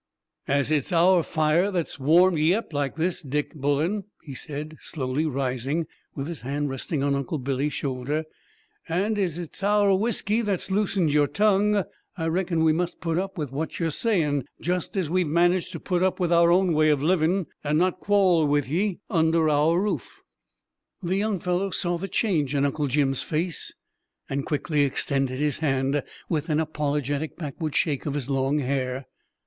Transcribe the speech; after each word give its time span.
"As 0.47 0.71
it's 0.71 0.91
our 0.91 1.21
fire 1.21 1.69
that's 1.69 1.99
warmed 1.99 2.39
ye 2.39 2.55
up 2.55 2.73
like 2.73 2.95
this, 2.95 3.21
Dick 3.21 3.53
Bullen," 3.53 4.05
he 4.23 4.33
said, 4.33 4.77
slowly 4.81 5.27
rising, 5.27 5.85
with 6.15 6.25
his 6.25 6.41
hand 6.41 6.71
resting 6.71 7.03
on 7.03 7.13
Uncle 7.13 7.37
Billy's 7.37 7.73
shoulder, 7.73 8.23
"and 8.89 9.19
as 9.19 9.37
it's 9.37 9.61
our 9.61 9.95
whiskey 9.95 10.41
that's 10.41 10.71
loosened 10.71 11.11
your 11.11 11.27
tongue, 11.27 11.83
I 12.17 12.25
reckon 12.25 12.63
we 12.63 12.73
must 12.73 12.99
put 12.99 13.19
up 13.19 13.37
with 13.37 13.51
what 13.51 13.79
ye'r' 13.79 13.91
saying, 13.91 14.45
just 14.59 14.97
as 14.97 15.07
we've 15.11 15.27
managed 15.27 15.71
to 15.73 15.79
put 15.79 16.01
up 16.01 16.19
with 16.19 16.31
our 16.33 16.51
own 16.51 16.73
way 16.73 16.91
o' 16.91 16.95
living, 16.95 17.45
and 17.63 17.77
not 17.77 17.99
quo'll 17.99 18.47
with 18.47 18.67
ye 18.67 19.01
under 19.07 19.49
our 19.49 19.75
own 19.77 19.83
roof." 19.83 20.23
The 21.03 21.17
young 21.17 21.37
fellow 21.39 21.69
saw 21.69 21.99
the 21.99 22.07
change 22.07 22.55
in 22.55 22.65
Uncle 22.65 22.87
Jim's 22.87 23.21
face 23.21 23.71
and 24.27 24.47
quickly 24.47 24.81
extended 24.81 25.37
his 25.37 25.59
hand, 25.59 26.01
with 26.27 26.49
an 26.49 26.59
apologetic 26.59 27.37
backward 27.37 27.75
shake 27.75 28.07
of 28.07 28.15
his 28.15 28.31
long 28.31 28.57
hair. 28.57 29.05